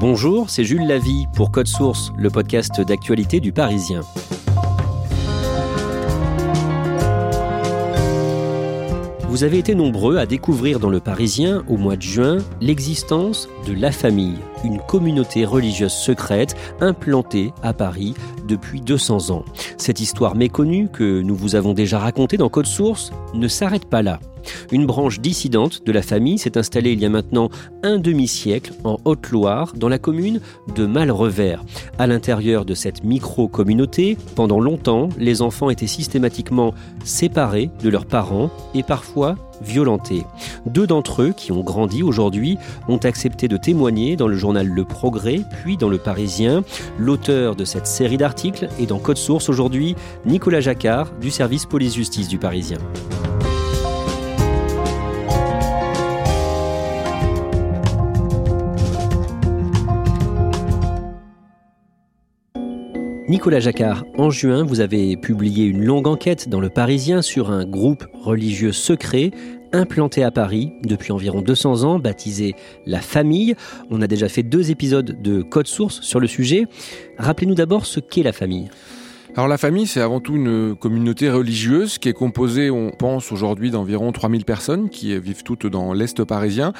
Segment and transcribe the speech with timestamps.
[0.00, 4.02] Bonjour, c'est Jules Lavie pour Code Source, le podcast d'actualité du Parisien.
[9.28, 13.72] Vous avez été nombreux à découvrir dans le Parisien, au mois de juin, l'existence de
[13.72, 18.14] La Famille, une communauté religieuse secrète implantée à Paris
[18.46, 19.44] depuis 200 ans.
[19.78, 24.02] Cette histoire méconnue que nous vous avons déjà racontée dans Code Source ne s'arrête pas
[24.02, 24.20] là.
[24.72, 27.48] Une branche dissidente de la famille s'est installée il y a maintenant
[27.82, 30.40] un demi-siècle en Haute-Loire, dans la commune
[30.74, 31.64] de Malrevers.
[31.98, 36.74] À l'intérieur de cette micro-communauté, pendant longtemps, les enfants étaient systématiquement
[37.04, 40.24] séparés de leurs parents et parfois violentés.
[40.66, 44.84] Deux d'entre eux, qui ont grandi aujourd'hui, ont accepté de témoigner dans le journal Le
[44.84, 46.62] Progrès, puis dans Le Parisien.
[46.98, 49.96] L'auteur de cette série d'articles est dans Code Source aujourd'hui,
[50.26, 52.78] Nicolas Jacquard, du service police-justice du Parisien.
[63.28, 67.66] Nicolas Jacquard, en juin, vous avez publié une longue enquête dans Le Parisien sur un
[67.66, 69.32] groupe religieux secret
[69.72, 72.54] implanté à Paris depuis environ 200 ans, baptisé
[72.86, 73.54] La Famille.
[73.90, 76.64] On a déjà fait deux épisodes de Code Source sur le sujet.
[77.18, 78.70] Rappelez-nous d'abord ce qu'est la famille.
[79.34, 83.70] Alors la famille, c'est avant tout une communauté religieuse qui est composée, on pense aujourd'hui,
[83.70, 86.72] d'environ 3000 personnes qui vivent toutes dans l'Est parisien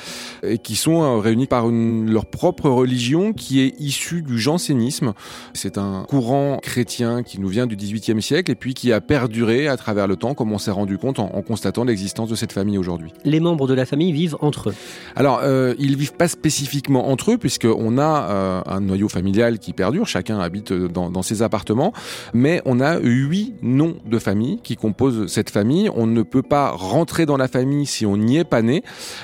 [0.43, 5.13] et qui sont euh, réunies par une, leur propre religion qui est issue du jansénisme.
[5.53, 9.69] C'est un courant chrétien qui nous vient du XVIIIe siècle et puis qui a perduré
[9.69, 12.53] à travers le temps, comme on s'est rendu compte en, en constatant l'existence de cette
[12.53, 13.13] famille aujourd'hui.
[13.25, 14.75] Les membres de la famille vivent entre eux
[15.17, 19.75] Alors, euh, ils vivent pas spécifiquement entre eux puisqu'on a euh, un noyau familial qui
[19.75, 21.93] perdure, chacun habite dans, dans ses appartements,
[22.39, 25.91] mais on a huit noms de famille qui composent cette famille.
[25.95, 28.83] On ne peut pas rentrer dans la famille si on n'y est pas né.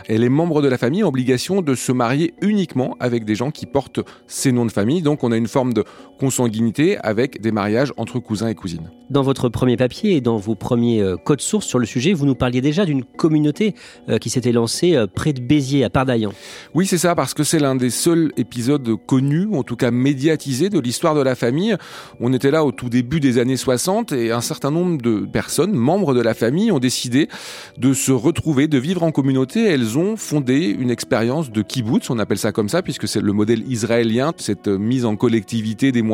[0.08, 3.52] Et les membres de la famille ont obligation de se marier uniquement avec des gens
[3.52, 5.00] qui portent ces noms de famille.
[5.00, 5.84] Donc on a une forme de
[6.24, 8.90] consanguinité avec des mariages entre cousins et cousines.
[9.10, 12.24] Dans votre premier papier et dans vos premiers euh, codes sources sur le sujet, vous
[12.24, 13.74] nous parliez déjà d'une communauté
[14.08, 16.32] euh, qui s'était lancée euh, près de Béziers, à Pardaillan.
[16.72, 20.70] Oui, c'est ça, parce que c'est l'un des seuls épisodes connus, en tout cas médiatisés,
[20.70, 21.76] de l'histoire de la famille.
[22.20, 25.74] On était là au tout début des années 60 et un certain nombre de personnes,
[25.74, 27.28] membres de la famille, ont décidé
[27.76, 29.62] de se retrouver, de vivre en communauté.
[29.66, 33.32] Elles ont fondé une expérience de kibbutz, on appelle ça comme ça, puisque c'est le
[33.34, 36.13] modèle israélien, cette mise en collectivité des moyens.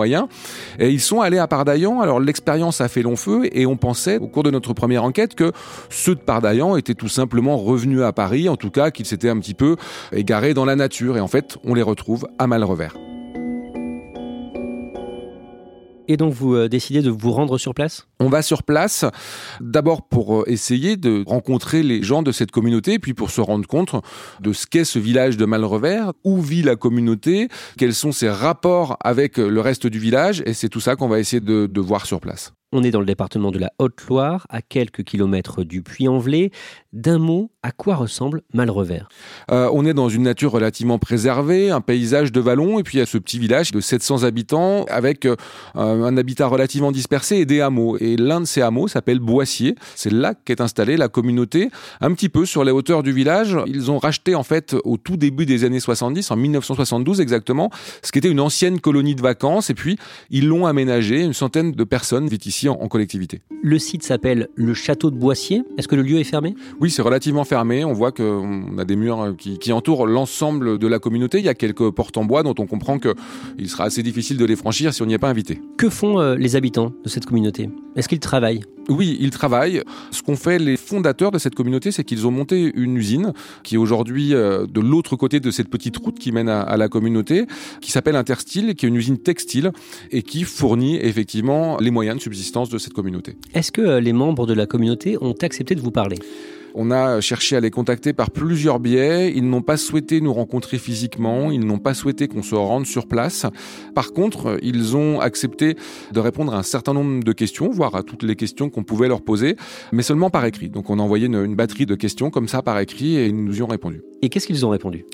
[0.78, 2.00] Et ils sont allés à Pardaillan.
[2.00, 5.34] Alors l'expérience a fait long feu et on pensait, au cours de notre première enquête,
[5.34, 5.53] que
[5.88, 9.38] ceux de Pardaillan étaient tout simplement revenus à Paris, en tout cas qu'ils s'étaient un
[9.38, 9.77] petit peu
[10.12, 11.16] égarés dans la nature.
[11.16, 13.09] Et en fait, on les retrouve à Malrevers.
[16.10, 18.09] Et donc vous euh, décidez de vous rendre sur place?
[18.19, 19.04] On va sur place
[19.60, 23.65] d'abord pour euh, essayer de rencontrer les gens de cette communauté, puis pour se rendre
[23.69, 23.94] compte
[24.41, 27.47] de ce qu'est ce village de Malrevers, où vit la communauté,
[27.78, 31.20] quels sont ses rapports avec le reste du village, et c'est tout ça qu'on va
[31.20, 32.53] essayer de, de voir sur place.
[32.72, 36.53] On est dans le département de la Haute-Loire, à quelques kilomètres du Puy-en-Velay.
[36.92, 39.08] D'un mot, à quoi ressemble Malrevers?
[39.50, 43.00] Euh, On est dans une nature relativement préservée, un paysage de vallons, et puis il
[43.00, 45.34] y a ce petit village de 700 habitants avec euh,
[45.75, 47.97] un habitat relativement dispersé et des hameaux.
[47.98, 49.75] Et l'un de ces hameaux s'appelle Boissier.
[49.97, 51.70] C'est là qu'est installée la communauté,
[52.00, 53.56] un petit peu sur les hauteurs du village.
[53.66, 57.70] Ils ont racheté en fait au tout début des années 70, en 1972 exactement,
[58.02, 59.98] ce qui était une ancienne colonie de vacances, et puis
[60.31, 61.25] ils l'ont aménagé.
[61.25, 63.41] Une centaine de personnes vivent ici en, en collectivité.
[63.62, 65.62] Le site s'appelle le château de Boissier.
[65.76, 66.54] Est-ce que le lieu est fermé?
[66.81, 67.84] Oui, c'est relativement fermé.
[67.84, 71.38] On voit qu'on a des murs qui, qui entourent l'ensemble de la communauté.
[71.38, 74.44] Il y a quelques portes en bois dont on comprend qu'il sera assez difficile de
[74.44, 75.61] les franchir si on n'y est pas invité.
[75.76, 77.69] Que font euh, les habitants de cette communauté?
[77.96, 78.62] Est-ce qu'ils travaillent?
[78.88, 79.82] Oui, ils travaillent.
[80.11, 83.32] Ce qu'ont fait les fondateurs de cette communauté, c'est qu'ils ont monté une usine
[83.62, 86.76] qui est aujourd'hui euh, de l'autre côté de cette petite route qui mène à, à
[86.76, 87.46] la communauté,
[87.81, 89.73] qui s'appelle Interstyle, qui est une usine textile
[90.11, 93.37] et qui fournit effectivement les moyens de subsistance de cette communauté.
[93.55, 96.17] Est-ce que euh, les membres de la communauté ont accepté de vous parler?
[96.75, 99.32] On a cherché à les contacter par plusieurs biais.
[99.35, 101.50] Ils n'ont pas souhaité nous rencontrer physiquement.
[101.50, 103.47] Ils n'ont pas souhaité qu'on se rende sur place.
[103.94, 105.76] Par contre, ils ont accepté
[106.12, 109.08] de répondre à un certain nombre de questions, voire à toutes les questions qu'on pouvait
[109.08, 109.56] leur poser,
[109.91, 110.69] mais seulement par écrit.
[110.69, 113.44] Donc on a envoyé une, une batterie de questions comme ça par écrit et ils
[113.44, 114.02] nous y ont répondu.
[114.23, 115.06] Et qu'est-ce qu'ils ont répondu?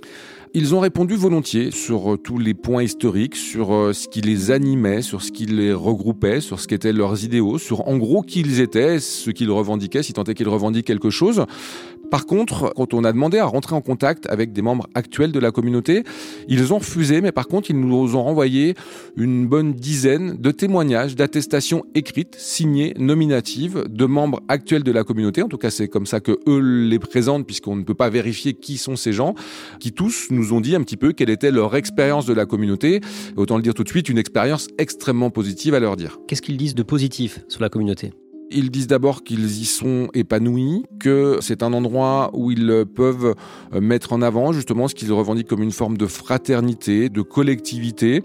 [0.55, 4.51] Ils ont répondu volontiers sur euh, tous les points historiques, sur euh, ce qui les
[4.51, 8.41] animait, sur ce qui les regroupait, sur ce qu'étaient leurs idéaux, sur en gros qui
[8.41, 11.45] ils étaient, ce qu'ils revendiquaient, si tant est qu'ils revendiquent quelque chose.
[12.11, 15.39] Par contre, quand on a demandé à rentrer en contact avec des membres actuels de
[15.39, 16.05] la communauté,
[16.49, 18.75] ils ont refusé, mais par contre, ils nous ont renvoyé
[19.17, 25.43] une bonne dizaine de témoignages, d'attestations écrites, signées, nominatives de membres actuels de la communauté.
[25.43, 28.55] En tout cas, c'est comme ça que eux les présentent, puisqu'on ne peut pas vérifier
[28.55, 29.35] qui sont ces gens,
[29.81, 33.01] qui tous nous ont dit un petit peu quelle était leur expérience de la communauté.
[33.37, 36.19] autant le dire tout de suite, une expérience extrêmement positive à leur dire.
[36.27, 38.13] Qu'est-ce qu'ils disent de positif sur la communauté?
[38.51, 43.35] Ils disent d'abord qu'ils y sont épanouis, que c'est un endroit où ils peuvent
[43.73, 48.23] mettre en avant justement ce qu'ils revendiquent comme une forme de fraternité, de collectivité,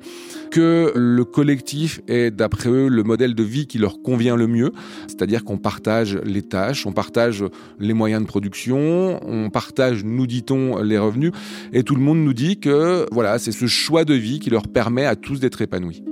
[0.52, 4.72] que le collectif est d'après eux le modèle de vie qui leur convient le mieux,
[5.08, 7.44] c'est-à-dire qu'on partage les tâches, on partage
[7.80, 11.32] les moyens de production, on partage, nous dit-on, les revenus,
[11.74, 14.68] et tout le monde nous dit que voilà, c'est ce choix de vie qui leur
[14.68, 16.04] permet à tous d'être épanouis.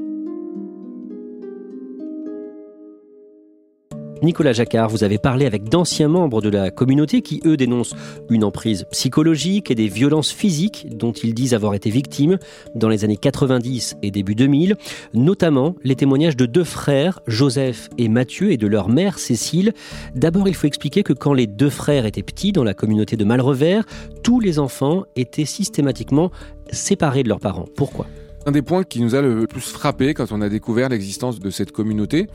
[4.21, 7.95] Nicolas Jacquard, vous avez parlé avec d'anciens membres de la communauté qui, eux, dénoncent
[8.29, 12.37] une emprise psychologique et des violences physiques dont ils disent avoir été victimes
[12.75, 14.75] dans les années 90 et début 2000,
[15.13, 19.73] notamment les témoignages de deux frères, Joseph et Mathieu, et de leur mère, Cécile.
[20.15, 23.23] D'abord, il faut expliquer que quand les deux frères étaient petits dans la communauté de
[23.23, 23.85] Malrevers,
[24.21, 26.29] tous les enfants étaient systématiquement
[26.71, 27.65] séparés de leurs parents.
[27.75, 28.05] Pourquoi?
[28.45, 31.49] Un des points qui nous a le plus frappé quand on a découvert l'existence de
[31.49, 32.27] cette communauté,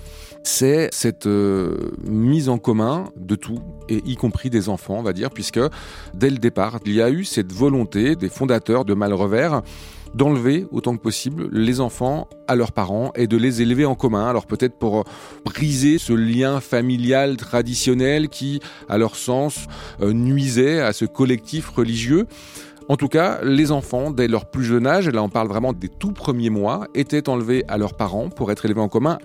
[0.43, 5.13] c'est cette euh, mise en commun de tout, et y compris des enfants, on va
[5.13, 5.61] dire, puisque
[6.13, 9.63] dès le départ, il y a eu cette volonté des fondateurs de Malrevers
[10.15, 14.27] d'enlever autant que possible les enfants à leurs parents et de les élever en commun.
[14.29, 15.05] Alors peut-être pour
[15.45, 19.67] briser ce lien familial traditionnel qui, à leur sens,
[20.01, 22.27] euh, nuisait à ce collectif religieux.
[22.89, 25.89] En tout cas, les enfants, dès leur plus jeune âge, là on parle vraiment des
[25.89, 29.19] tout premiers mois, étaient enlevés à leurs parents pour être élevés en commun.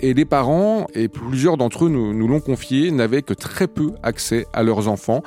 [0.00, 4.46] Et les parents, et plusieurs d'entre eux nous, l'ont confié, n'avaient que très peu accès
[4.52, 5.22] à leurs enfants.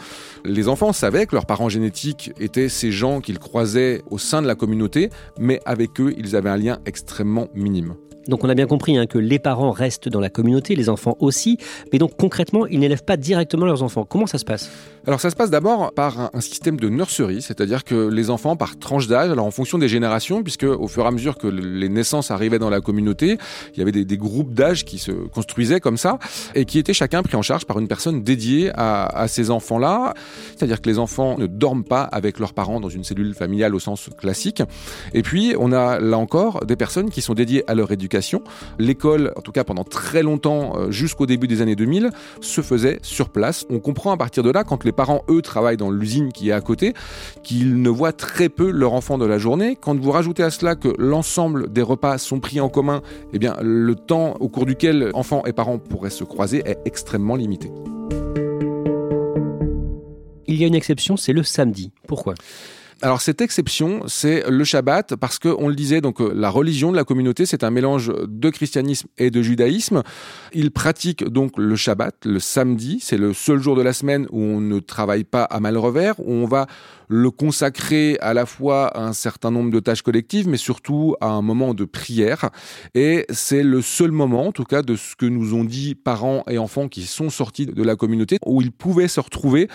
[0.45, 4.47] Les enfants savaient que leurs parents génétiques étaient ces gens qu'ils croisaient au sein de
[4.47, 5.09] la communauté,
[5.39, 7.95] mais avec eux, ils avaient un lien extrêmement minime.
[8.27, 11.15] Donc on a bien compris hein, que les parents restent dans la communauté, les enfants
[11.19, 11.57] aussi,
[11.91, 14.05] mais donc concrètement, ils n'élèvent pas directement leurs enfants.
[14.05, 14.69] Comment ça se passe?
[15.07, 18.77] Alors ça se passe d'abord par un système de nurserie, c'est-à-dire que les enfants par
[18.77, 21.89] tranche d'âge, alors en fonction des générations, puisque au fur et à mesure que les
[21.89, 23.37] naissances arrivaient dans la communauté,
[23.73, 26.19] il y avait des, groupes d'âge qui se construisaient comme ça
[26.55, 30.13] et qui étaient chacun pris en charge par une personne dédiée à, à ces enfants-là.
[30.57, 33.79] C'est-à-dire que les enfants ne dorment pas avec leurs parents dans une cellule familiale au
[33.79, 34.61] sens classique.
[35.13, 38.08] Et puis on a là encore des personnes qui sont dédiées à leur éducation
[38.77, 42.09] L'école, en tout cas pendant très longtemps, euh, jusqu'au début des années 2000,
[42.41, 43.65] se faisait sur place.
[43.69, 46.53] On comprend à partir de là, quand les parents, eux, travaillent dans l'usine qui est
[46.53, 46.93] à côté,
[47.43, 49.77] qu'ils ne voient très peu leur enfant de la journée.
[49.79, 53.01] Quand vous rajoutez à cela que l'ensemble des repas sont pris en commun,
[53.33, 57.35] eh bien, le temps au cours duquel enfants et parents pourraient se croiser est extrêmement
[57.35, 57.71] limité.
[60.47, 61.91] Il y a une exception, c'est le samedi.
[62.07, 62.33] Pourquoi?
[63.01, 66.91] Alors cette exception, c'est le Shabbat, parce que on le disait, donc euh, la religion
[66.91, 70.03] de la communauté, c'est un mélange de christianisme et de judaïsme.
[70.53, 74.41] Ils pratiquent donc le Shabbat, le samedi, c'est le seul jour de la semaine où
[74.41, 76.67] on ne travaille pas à mal revers, où on va
[77.09, 81.27] le consacrer à la fois à un certain nombre de tâches collectives, mais surtout à
[81.27, 82.49] un moment de prière.
[82.93, 86.43] Et c'est le seul moment, en tout cas, de ce que nous ont dit parents
[86.47, 89.67] et enfants qui sont sortis de la communauté, où ils pouvaient se retrouver,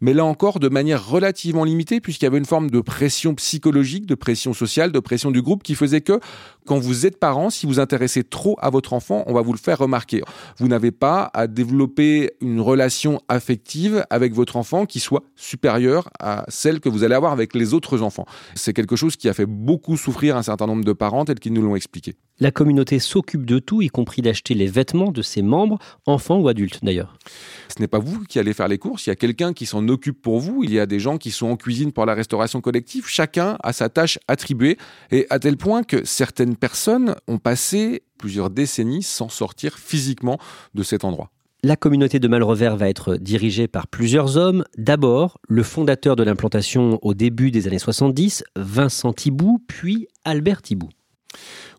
[0.00, 4.06] mais là encore de manière relativement limitée, puisqu'il y avait une forme de pression psychologique,
[4.06, 6.18] de pression sociale, de pression du groupe qui faisait que
[6.66, 9.58] quand vous êtes parent, si vous intéressez trop à votre enfant, on va vous le
[9.58, 10.22] faire remarquer.
[10.58, 16.44] Vous n'avez pas à développer une relation affective avec votre enfant qui soit supérieure à
[16.48, 18.26] celle que vous allez avoir avec les autres enfants.
[18.54, 21.52] C'est quelque chose qui a fait beaucoup souffrir un certain nombre de parents tels qu'ils
[21.52, 22.14] nous l'ont expliqué.
[22.40, 26.48] La communauté s'occupe de tout, y compris d'acheter les vêtements de ses membres, enfants ou
[26.48, 27.18] adultes d'ailleurs.
[27.68, 29.86] Ce n'est pas vous qui allez faire les courses, il y a quelqu'un qui s'en
[29.88, 32.60] occupe pour vous, il y a des gens qui sont en cuisine pour la restauration
[32.62, 34.78] collective, chacun a sa tâche attribuée,
[35.10, 40.38] et à tel point que certaines personnes ont passé plusieurs décennies sans sortir physiquement
[40.74, 41.30] de cet endroit.
[41.64, 44.64] La communauté de Malrevers va être dirigée par plusieurs hommes.
[44.78, 50.90] D'abord, le fondateur de l'implantation au début des années 70, Vincent Thibout, puis Albert Thibout.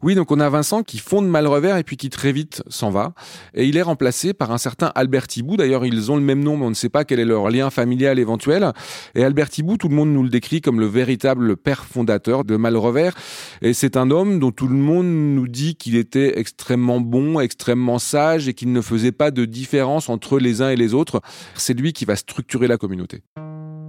[0.02, 3.14] Oui, donc on a Vincent qui fonde Malrevers et puis qui très vite s'en va.
[3.54, 5.56] Et il est remplacé par un certain Albert Thibou.
[5.56, 7.70] D'ailleurs, ils ont le même nom, mais on ne sait pas quel est leur lien
[7.70, 8.72] familial éventuel.
[9.16, 12.58] Et Albert Thibou, tout le monde nous le décrit comme le véritable père fondateur de
[12.58, 13.14] Malrevers.
[13.62, 18.00] Et c'est un homme dont tout le monde nous dit qu'il était extrêmement bon, extrêmement
[18.00, 21.22] sage et qu'il ne faisait pas de différence entre les uns et les autres.
[21.56, 23.22] C'est lui qui va structurer la communauté.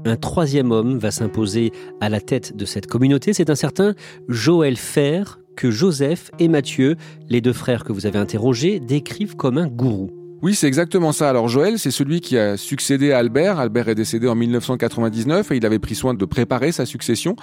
[0.07, 3.95] Un troisième homme va s'imposer à la tête de cette communauté, c'est un certain
[4.29, 6.97] Joël Fer, que Joseph et Mathieu,
[7.29, 10.11] les deux frères que vous avez interrogés, décrivent comme un gourou.
[10.45, 11.31] Oui, c'est exactement ça.
[11.31, 13.59] Alors Joël, c'est celui qui a succédé à Albert.
[13.59, 17.35] Albert est décédé en 1999 et il avait pris soin de préparer sa succession.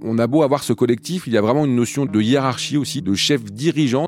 [0.00, 3.02] On a beau avoir ce collectif, il y a vraiment une notion de hiérarchie aussi,
[3.02, 4.06] de chef dirigeant.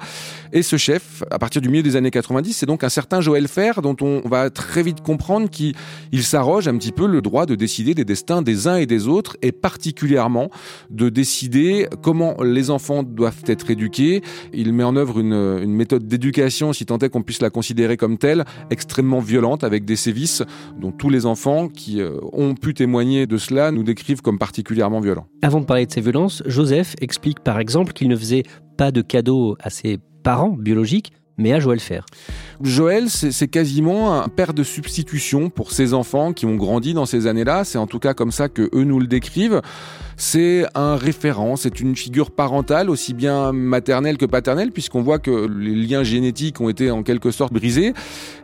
[0.53, 3.47] Et ce chef, à partir du milieu des années 90, c'est donc un certain Joël
[3.47, 5.75] Fer dont on va très vite comprendre qu'il
[6.23, 9.37] s'arroge un petit peu le droit de décider des destins des uns et des autres
[9.43, 10.51] et particulièrement
[10.91, 14.23] de décider comment les enfants doivent être éduqués.
[14.53, 17.97] Il met en œuvre une, une méthode d'éducation, si tant est qu'on puisse la considérer
[17.97, 20.43] comme telle extrêmement violente avec des sévices
[20.81, 25.01] dont tous les enfants qui euh, ont pu témoigner de cela nous décrivent comme particulièrement
[25.01, 25.27] violents.
[25.43, 28.43] Avant de parler de ces violences, Joseph explique par exemple qu'il ne faisait
[28.77, 32.05] pas de cadeaux à ses parents biologiques, mais à Joël Fer.
[32.61, 37.27] Joël, c'est quasiment un père de substitution pour ses enfants qui ont grandi dans ces
[37.27, 37.65] années-là.
[37.65, 39.63] C'est en tout cas comme ça que eux nous le décrivent
[40.21, 45.49] c'est un référent, c'est une figure parentale, aussi bien maternelle que paternelle, puisqu'on voit que
[45.49, 47.95] les liens génétiques ont été en quelque sorte brisés.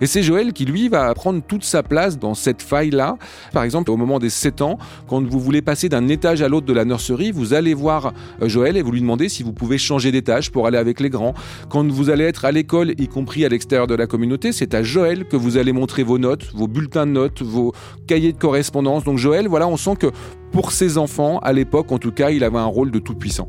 [0.00, 3.18] Et c'est Joël qui, lui, va prendre toute sa place dans cette faille-là.
[3.52, 6.64] Par exemple, au moment des 7 ans, quand vous voulez passer d'un étage à l'autre
[6.64, 9.76] de la nurserie, vous allez voir euh, Joël et vous lui demandez si vous pouvez
[9.76, 11.34] changer d'étage pour aller avec les grands.
[11.68, 14.82] Quand vous allez être à l'école, y compris à l'extérieur de la communauté, c'est à
[14.82, 17.74] Joël que vous allez montrer vos notes, vos bulletins de notes, vos
[18.06, 19.04] cahiers de correspondance.
[19.04, 20.06] Donc Joël, voilà, on sent que
[20.52, 23.48] pour ses enfants, à l'époque en tout cas, il avait un rôle de tout-puissant.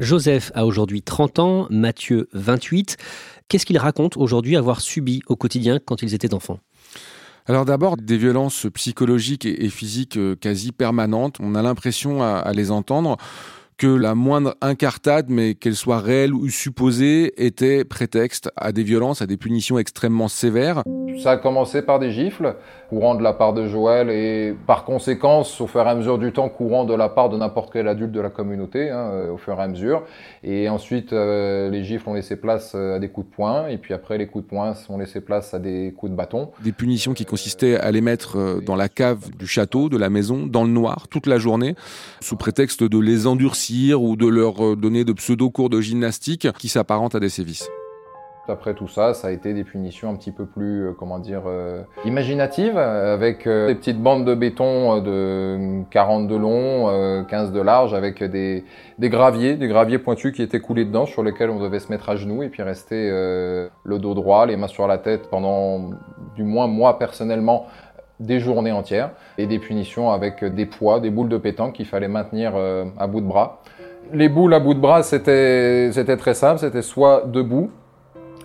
[0.00, 2.96] Joseph a aujourd'hui 30 ans, Mathieu 28.
[3.48, 6.58] Qu'est-ce qu'il raconte aujourd'hui avoir subi au quotidien quand ils étaient enfants?
[7.46, 11.36] Alors d'abord, des violences psychologiques et physiques euh, quasi permanentes.
[11.40, 13.16] On a l'impression à, les entendre
[13.80, 19.22] que la moindre incartade, mais qu'elle soit réelle ou supposée, était prétexte à des violences,
[19.22, 20.82] à des punitions extrêmement sévères.
[21.22, 22.56] Ça a commencé par des gifles,
[22.90, 26.30] courant de la part de Joël et par conséquence, au fur et à mesure du
[26.30, 29.38] temps, courant de la part de n'importe quel adulte de la communauté, hein, euh, au
[29.38, 30.02] fur et à mesure.
[30.44, 33.78] Et ensuite, euh, les gifles ont laissé place euh, à des coups de poing, et
[33.78, 36.50] puis après, les coups de poing ont laissé place à des coups de bâton.
[36.62, 40.46] Des punitions qui consistaient à les mettre dans la cave du château, de la maison,
[40.46, 41.76] dans le noir, toute la journée,
[42.20, 46.68] sous prétexte de les endurcir ou de leur euh, donner de pseudo-cours de gymnastique qui
[46.68, 47.68] s'apparentent à des sévices.
[48.48, 51.42] Après tout ça, ça a été des punitions un petit peu plus, euh, comment dire,
[51.46, 57.94] euh, imaginatives, avec des petites bandes de béton de 40 de long, 15 de large,
[57.94, 58.64] avec des,
[58.98, 62.16] graviers, des graviers pointus qui étaient coulés dedans, sur lesquels on devait se mettre à
[62.16, 65.90] genoux et puis rester le dos droit, les mains sur la tête pendant,
[66.34, 67.66] du moins moi personnellement,
[68.20, 72.08] des journées entières et des punitions avec des poids, des boules de pétanque qu'il fallait
[72.08, 73.62] maintenir euh, à bout de bras.
[74.12, 77.70] Les boules à bout de bras, c'était très simple, c'était soit debout,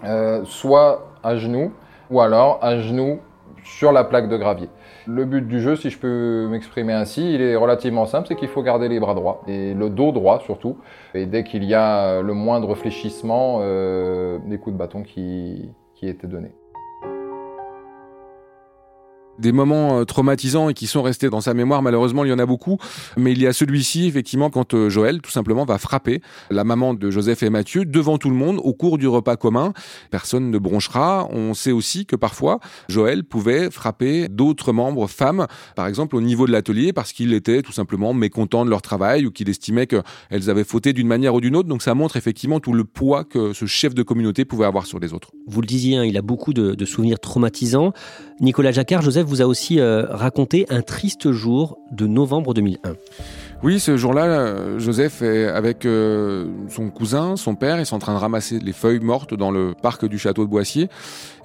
[0.03, 1.74] euh, soit à genoux,
[2.10, 3.20] ou alors à genoux
[3.63, 4.70] sur la plaque de gravier.
[5.08, 8.48] Le but du jeu, si je peux m'exprimer ainsi, il est relativement simple, c'est qu'il
[8.48, 10.77] faut garder les bras droits et le dos droit surtout.
[11.13, 16.08] Et dès qu'il y a le moindre fléchissement, euh, des coups de bâton qui, qui
[16.08, 16.53] étaient donnés
[19.39, 21.82] des moments euh, traumatisants et qui sont restés dans sa mémoire.
[21.82, 22.77] Malheureusement, il y en a beaucoup.
[23.18, 26.94] Mais il y a celui-ci, effectivement, quand euh, Joël, tout simplement, va frapper la maman
[26.94, 29.74] de Joseph et Mathieu devant tout le monde au cours du repas commun.
[30.12, 31.27] Personne ne bronchera.
[31.32, 36.48] On sait aussi que parfois, Joël pouvait frapper d'autres membres femmes, par exemple au niveau
[36.48, 40.50] de l'atelier, parce qu'il était tout simplement mécontent de leur travail ou qu'il estimait qu'elles
[40.50, 41.70] avaient fauté d'une manière ou d'une autre.
[41.70, 45.00] Donc ça montre effectivement tout le poids que ce chef de communauté pouvait avoir sur
[45.00, 45.32] les autres.
[45.48, 47.94] Vous le disiez, hein, il a beaucoup de, de souvenirs traumatisants.
[48.42, 52.96] Nicolas Jacquard, Joseph vous a aussi euh, raconté un triste jour de novembre 2001.
[53.63, 58.13] Oui, ce jour-là, Joseph est avec euh, son cousin, son père, ils sont en train
[58.13, 60.89] de ramasser les feuilles mortes dans le parc du château de Boissier.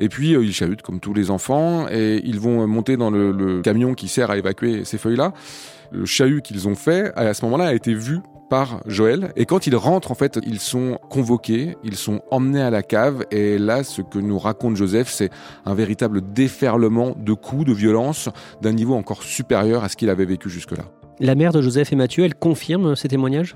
[0.01, 3.31] Et puis, euh, ils chahutent comme tous les enfants et ils vont monter dans le,
[3.31, 5.33] le camion qui sert à évacuer ces feuilles-là.
[5.93, 8.19] Le chahut qu'ils ont fait, à ce moment-là, a été vu
[8.51, 9.33] par Joël.
[9.37, 13.25] Et quand ils rentrent, en fait, ils sont convoqués, ils sont emmenés à la cave.
[13.31, 15.31] Et là, ce que nous raconte Joseph, c'est
[15.65, 18.29] un véritable déferlement de coups, de violence,
[18.61, 20.85] d'un niveau encore supérieur à ce qu'il avait vécu jusque-là.
[21.23, 23.55] La mère de Joseph et Mathieu, elle confirme ces témoignages?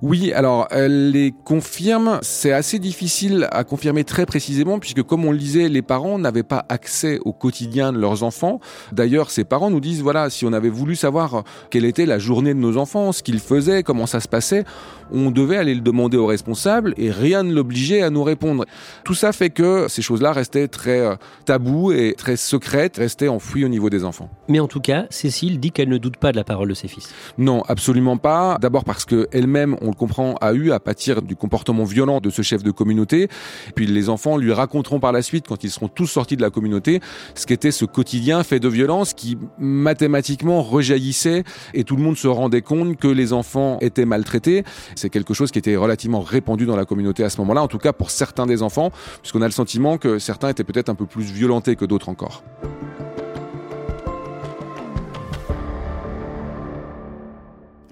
[0.00, 2.20] Oui, alors elle les confirme.
[2.22, 6.44] C'est assez difficile à confirmer très précisément puisque comme on le disait, les parents n'avaient
[6.44, 8.60] pas accès au quotidien de leurs enfants.
[8.92, 12.54] D'ailleurs, ces parents nous disent, voilà, si on avait voulu savoir quelle était la journée
[12.54, 14.64] de nos enfants, ce qu'ils faisaient, comment ça se passait,
[15.10, 18.66] on devait aller le demander aux responsables et rien ne l'obligeait à nous répondre.
[19.02, 23.64] Tout ça fait que ces choses-là restaient très euh, taboues et très secrètes, restaient enfouies
[23.64, 24.30] au niveau des enfants.
[24.46, 26.86] Mais en tout cas, Cécile dit qu'elle ne doute pas de la parole de ses
[26.86, 26.99] fils.
[27.38, 28.58] Non, absolument pas.
[28.60, 32.30] D'abord parce que elle-même, on le comprend, a eu à pâtir du comportement violent de
[32.30, 33.28] ce chef de communauté.
[33.74, 36.50] Puis les enfants lui raconteront par la suite, quand ils seront tous sortis de la
[36.50, 37.00] communauté,
[37.34, 42.28] ce qu'était ce quotidien fait de violence qui mathématiquement rejaillissait et tout le monde se
[42.28, 44.64] rendait compte que les enfants étaient maltraités.
[44.94, 47.78] C'est quelque chose qui était relativement répandu dans la communauté à ce moment-là, en tout
[47.78, 48.90] cas pour certains des enfants,
[49.20, 52.42] puisqu'on a le sentiment que certains étaient peut-être un peu plus violentés que d'autres encore.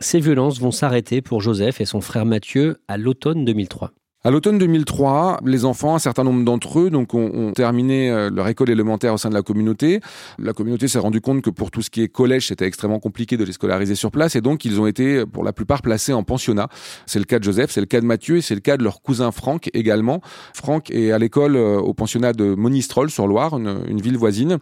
[0.00, 3.90] Ces violences vont s'arrêter pour Joseph et son frère Mathieu à l'automne 2003.
[4.24, 8.46] À l'automne 2003, les enfants, un certain nombre d'entre eux, donc, ont, terminé euh, leur
[8.48, 10.00] école élémentaire au sein de la communauté.
[10.38, 13.36] La communauté s'est rendue compte que pour tout ce qui est collège, c'était extrêmement compliqué
[13.36, 16.24] de les scolariser sur place, et donc ils ont été, pour la plupart, placés en
[16.24, 16.68] pensionnat.
[17.06, 18.82] C'est le cas de Joseph, c'est le cas de Mathieu, et c'est le cas de
[18.82, 20.20] leur cousin Franck également.
[20.52, 24.58] Franck est à l'école euh, au pensionnat de Monistrol sur Loire, une, une ville voisine.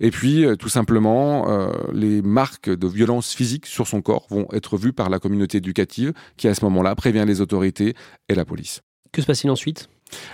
[0.00, 4.46] Et puis, euh, tout simplement, euh, les marques de violence physique sur son corps vont
[4.52, 7.94] être vues par la communauté éducative qui, à ce moment-là, prévient les autorités
[8.28, 8.80] et la police.
[9.12, 9.88] Que se passe-t-il ensuite?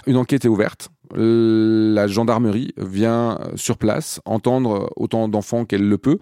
[0.06, 0.90] Une enquête est ouverte.
[1.12, 6.18] La gendarmerie vient sur place entendre autant d'enfants qu'elle le peut.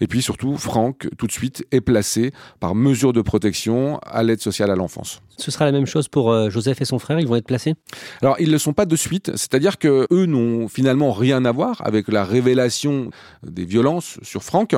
[0.00, 4.40] Et puis surtout, Franck, tout de suite, est placé par mesure de protection à l'aide
[4.40, 5.20] sociale à l'enfance.
[5.38, 7.74] Ce sera la même chose pour euh, Joseph et son frère, ils vont être placés?
[8.22, 11.52] Alors, ils ne le sont pas de suite, c'est-à-dire que eux n'ont finalement rien à
[11.52, 13.10] voir avec la révélation
[13.46, 14.74] des violences sur Franck,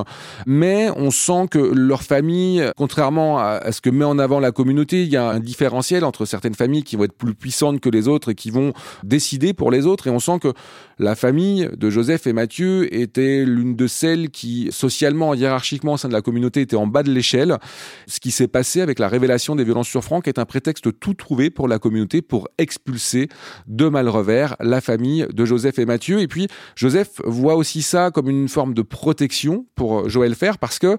[0.47, 5.03] mais on sent que leur famille, contrairement à ce que met en avant la communauté,
[5.03, 8.07] il y a un différentiel entre certaines familles qui vont être plus puissantes que les
[8.07, 10.53] autres et qui vont décider pour les autres, et on sent que
[10.99, 16.09] la famille de Joseph et Mathieu était l'une de celles qui, socialement, hiérarchiquement, au sein
[16.09, 17.59] de la communauté, était en bas de l'échelle.
[18.07, 21.15] Ce qui s'est passé avec la révélation des violences sur Franck est un prétexte tout
[21.15, 23.29] trouvé pour la communauté pour expulser
[23.67, 26.21] de Malrevers la famille de Joseph et Mathieu.
[26.21, 30.79] Et puis, Joseph voit aussi ça comme une forme de protection pour Joël Fer parce
[30.79, 30.97] que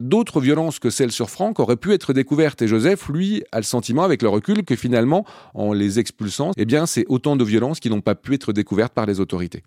[0.00, 2.62] d'autres violences que celles sur Franck auraient pu être découvertes.
[2.62, 5.24] Et Joseph, lui, a le sentiment, avec le recul, que finalement,
[5.54, 8.94] en les expulsant, eh bien, c'est autant de violences qui n'ont pas pu être découvertes
[8.94, 9.62] par les autorités.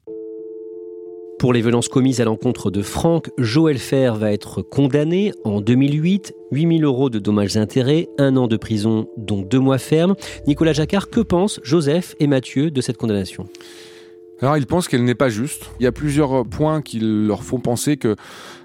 [1.40, 6.34] Pour les violences commises à l'encontre de Franck, Joël Fer va être condamné en 2008,
[6.52, 10.16] 8000 euros de dommages-intérêts, un an de prison, dont deux mois ferme.
[10.48, 13.46] Nicolas Jacquard, que pensent Joseph et Mathieu de cette condamnation?
[14.42, 15.72] Alors ils pensent qu'elle n'est pas juste.
[15.80, 18.16] Il y a plusieurs points qui leur font penser que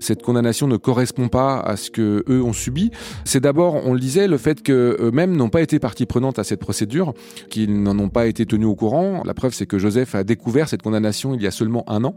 [0.01, 2.91] cette condamnation ne correspond pas à ce que eux ont subi.
[3.25, 6.45] C'est d'abord, on le disait, le fait que eux-mêmes n'ont pas été partie prenante à
[6.45, 7.15] cette procédure,
[7.49, 9.23] qu'ils n'en ont pas été tenus au courant.
[9.25, 12.15] La preuve, c'est que Joseph a découvert cette condamnation il y a seulement un an.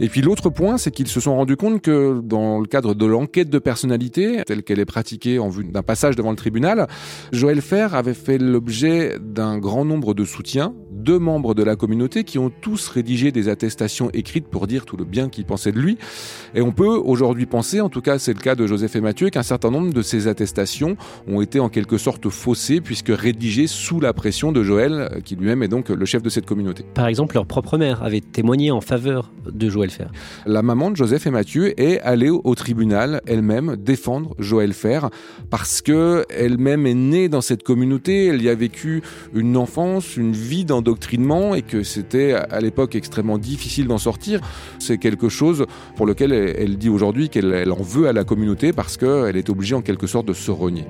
[0.00, 3.06] Et puis l'autre point, c'est qu'ils se sont rendus compte que dans le cadre de
[3.06, 6.86] l'enquête de personnalité, telle qu'elle est pratiquée en vue d'un passage devant le tribunal,
[7.32, 10.74] Joël Fer avait fait l'objet d'un grand nombre de soutiens,
[11.06, 14.96] deux membres de la communauté qui ont tous rédiger des attestations écrites pour dire tout
[14.96, 15.98] le bien qu'ils pensaient de lui.
[16.56, 19.30] Et on peut aujourd'hui penser, en tout cas c'est le cas de Joseph et Mathieu,
[19.30, 20.96] qu'un certain nombre de ces attestations
[21.28, 25.62] ont été en quelque sorte faussées puisque rédigées sous la pression de Joël, qui lui-même
[25.62, 26.84] est donc le chef de cette communauté.
[26.94, 30.10] Par exemple, leur propre mère avait témoigné en faveur de Joël Fer.
[30.44, 35.10] La maman de Joseph et Mathieu est allée au tribunal elle-même défendre Joël Fer
[35.50, 39.02] parce que elle-même est née dans cette communauté, elle y a vécu
[39.34, 40.64] une enfance, une vie
[41.54, 44.40] et que c'était à l'époque extrêmement difficile d'en sortir.
[44.78, 48.96] C'est quelque chose pour lequel elle, dit aujourd'hui qu'elle en veut à la communauté parce
[48.96, 50.84] qu'elle est obligée en quelque sorte de se renier.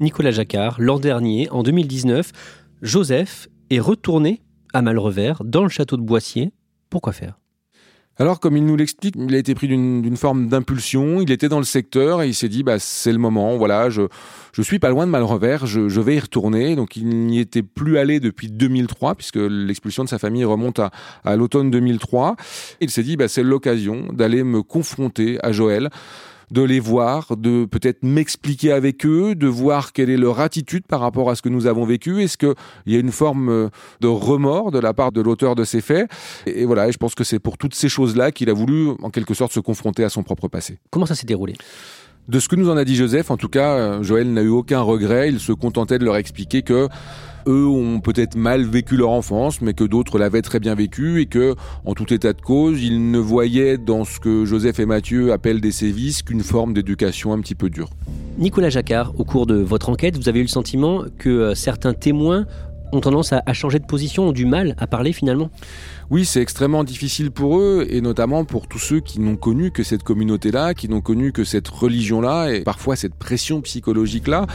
[0.00, 2.32] Nicolas Jacquard, l'an dernier, en 2019,
[2.82, 6.52] Joseph est retourné à Malrevers, dans le château de Boissier.
[6.90, 7.38] Pourquoi faire?
[8.16, 11.20] Alors, comme il nous l'explique, il a été pris d'une forme d'impulsion.
[11.20, 13.56] Il était dans le secteur et il s'est dit, bah, c'est le moment.
[13.56, 14.02] Voilà, je,
[14.52, 16.76] je suis pas loin de Malrevers, je, je vais y retourner.
[16.76, 20.92] Donc, il n'y était plus allé depuis 2003, puisque l'expulsion de sa famille remonte à,
[21.24, 22.36] à l'automne 2003.
[22.80, 25.90] Il s'est dit, bah, c'est l'occasion d'aller me confronter à Joël
[26.54, 31.00] de les voir, de peut-être m'expliquer avec eux, de voir quelle est leur attitude par
[31.00, 32.22] rapport à ce que nous avons vécu.
[32.22, 32.54] Est-ce qu'il
[32.86, 33.68] y a une forme euh,
[34.00, 36.08] de remords de la part de l'auteur de ces faits?
[36.46, 39.10] Et, voilà, et je pense que c'est pour toutes ces choses-là qu'il a voulu, en
[39.10, 40.78] quelque sorte, se confronter à son propre passé.
[40.90, 41.54] Comment ça s'est déroulé?
[42.28, 44.48] De ce que nous en a dit Joseph, en tout cas, euh, Joël n'a eu
[44.48, 45.28] aucun regret.
[45.30, 46.88] Il se contentait de leur expliquer que
[47.46, 51.26] eux ont peut-être mal vécu leur enfance, mais que d'autres l'avaient très bien vécu et
[51.26, 51.54] que,
[51.84, 55.60] en tout état de cause, ils ne voyaient dans ce que Joseph et Mathieu appellent
[55.60, 57.90] des sévices qu'une forme d'éducation un petit peu dure.
[58.38, 61.94] Nicolas Jacquard, au cours de votre enquête, vous avez eu le sentiment que euh, certains
[61.94, 62.46] témoins
[62.92, 65.50] ont tendance à, changer de position, ont du mal à parler finalement?
[66.10, 69.82] Oui, c'est extrêmement difficile pour eux, et notamment pour tous ceux qui n'ont connu que
[69.82, 74.46] cette communauté-là, qui n'ont connu que cette religion-là, et parfois cette pression psychologique-là.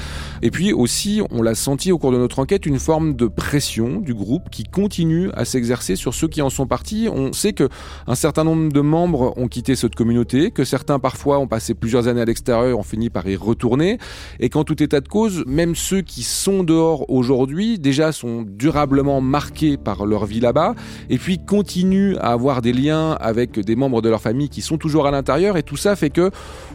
[0.41, 3.99] Et puis aussi, on l'a senti au cours de notre enquête, une forme de pression
[3.99, 7.07] du groupe qui continue à s'exercer sur ceux qui en sont partis.
[7.11, 7.67] On sait que
[8.07, 12.07] un certain nombre de membres ont quitté cette communauté, que certains parfois ont passé plusieurs
[12.07, 13.97] années à l'extérieur, ont fini par y retourner,
[14.39, 19.21] et qu'en tout état de cause, même ceux qui sont dehors aujourd'hui, déjà sont durablement
[19.21, 20.75] marqués par leur vie là-bas,
[21.09, 24.77] et puis continuent à avoir des liens avec des membres de leur famille qui sont
[24.77, 25.57] toujours à l'intérieur.
[25.57, 26.31] Et tout ça fait que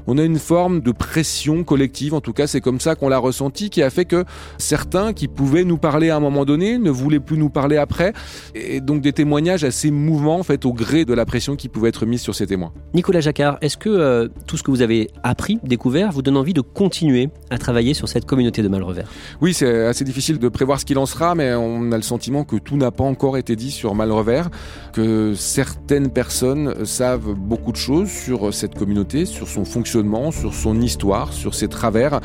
[0.06, 3.18] on a une forme de pression collective, en tout cas c'est comme ça qu'on l'a
[3.18, 4.24] ressenti, qui a fait que
[4.58, 8.12] certains qui pouvaient nous parler à un moment donné ne voulaient plus nous parler après,
[8.54, 11.88] et donc des témoignages assez mouvants en fait au gré de la pression qui pouvait
[11.88, 12.72] être mise sur ces témoins.
[12.92, 16.54] Nicolas Jacquard, est-ce que euh, tout ce que vous avez appris, découvert, vous donne envie
[16.54, 19.08] de continuer à travailler sur cette communauté de Malrevers
[19.40, 22.44] Oui, c'est assez difficile de prévoir ce qu'il en sera, mais on a le sentiment
[22.44, 24.50] que tout n'a pas encore été dit sur Malrevers
[24.92, 30.80] que certaines personnes savent beaucoup de choses sur cette communauté, sur son fonctionnement, sur son
[30.80, 32.20] histoire, sur ses travers.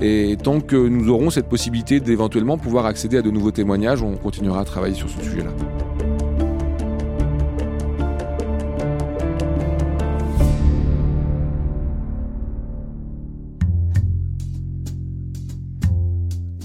[0.00, 4.16] Et tant que nous aurons cette possibilité d'éventuellement pouvoir accéder à de nouveaux témoignages, on
[4.16, 5.50] continuera à travailler sur ce sujet-là.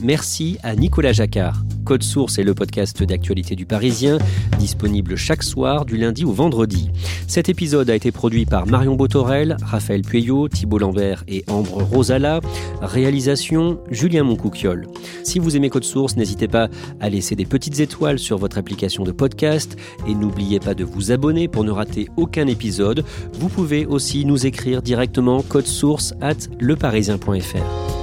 [0.04, 1.64] Merci à Nicolas Jacquard.
[1.84, 4.18] Code Source est le podcast d'actualité du Parisien,
[4.60, 6.90] disponible chaque soir du lundi au vendredi.
[7.28, 12.40] Cet épisode a été produit par Marion Botorel, Raphaël Pueyo, Thibault Lambert et Ambre Rosala.
[12.82, 14.88] Réalisation Julien Moncouquiol.
[15.24, 16.70] Si vous aimez Code Source, n'hésitez pas
[17.00, 19.76] à laisser des petites étoiles sur votre application de podcast
[20.08, 23.04] et n'oubliez pas de vous abonner pour ne rater aucun épisode.
[23.34, 28.03] Vous pouvez aussi nous écrire directement code source at leparisien.fr.